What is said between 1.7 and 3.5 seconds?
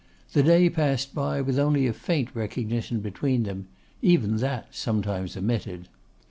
a faint recognition between